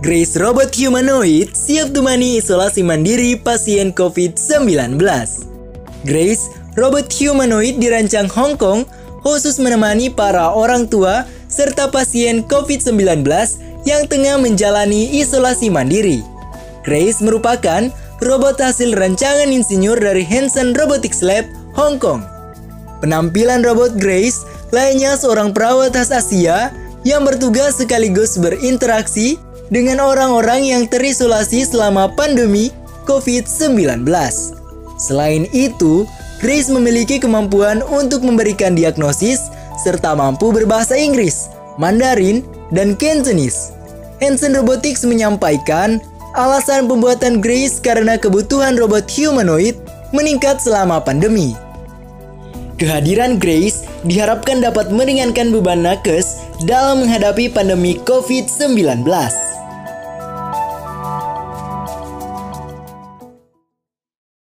Grace 0.00 0.40
Robot 0.40 0.72
Humanoid 0.80 1.52
siap 1.52 1.92
temani 1.92 2.40
isolasi 2.40 2.80
mandiri 2.80 3.36
pasien 3.36 3.92
COVID-19. 3.92 4.96
Grace 6.08 6.48
Robot 6.72 7.12
Humanoid 7.20 7.76
dirancang 7.76 8.24
Hong 8.32 8.56
Kong 8.56 8.88
khusus 9.20 9.60
menemani 9.60 10.08
para 10.08 10.56
orang 10.56 10.88
tua 10.88 11.28
serta 11.52 11.92
pasien 11.92 12.40
COVID-19 12.48 13.28
yang 13.84 14.08
tengah 14.08 14.40
menjalani 14.40 15.20
isolasi 15.20 15.68
mandiri. 15.68 16.24
Grace 16.80 17.20
merupakan 17.20 17.92
robot 18.24 18.56
hasil 18.56 18.96
rancangan 18.96 19.52
insinyur 19.52 20.00
dari 20.00 20.24
Hanson 20.24 20.72
Robotics 20.72 21.20
Lab, 21.20 21.44
Hong 21.76 22.00
Kong. 22.00 22.24
Penampilan 23.04 23.60
robot 23.60 24.00
Grace 24.00 24.48
lainnya 24.72 25.20
seorang 25.20 25.52
perawat 25.52 25.92
khas 25.92 26.08
Asia 26.08 26.72
yang 27.04 27.28
bertugas 27.28 27.76
sekaligus 27.76 28.40
berinteraksi 28.40 29.36
dengan 29.70 30.02
orang-orang 30.02 30.66
yang 30.66 30.82
terisolasi 30.90 31.62
selama 31.64 32.10
pandemi 32.12 32.74
COVID-19. 33.06 34.04
Selain 35.00 35.46
itu, 35.54 36.04
Grace 36.42 36.68
memiliki 36.68 37.22
kemampuan 37.22 37.80
untuk 37.86 38.26
memberikan 38.26 38.74
diagnosis 38.74 39.48
serta 39.80 40.12
mampu 40.12 40.52
berbahasa 40.52 40.98
Inggris, 40.98 41.48
Mandarin, 41.80 42.44
dan 42.74 42.98
Cantonese. 42.98 43.72
Hanson 44.20 44.52
Robotics 44.52 45.04
menyampaikan 45.08 46.02
alasan 46.36 46.84
pembuatan 46.86 47.40
Grace 47.40 47.80
karena 47.80 48.20
kebutuhan 48.20 48.76
robot 48.76 49.08
humanoid 49.08 49.76
meningkat 50.12 50.60
selama 50.60 51.00
pandemi. 51.00 51.56
Kehadiran 52.80 53.36
Grace 53.36 53.84
diharapkan 54.08 54.64
dapat 54.64 54.88
meringankan 54.88 55.52
beban 55.52 55.84
nakes 55.84 56.40
dalam 56.64 57.04
menghadapi 57.04 57.52
pandemi 57.52 58.00
COVID-19. 58.08 59.04